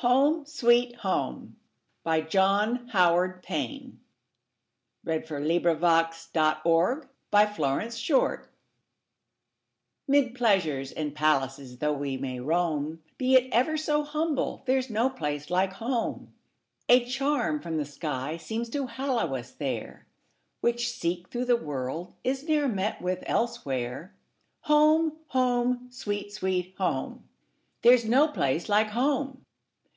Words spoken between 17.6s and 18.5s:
from the sky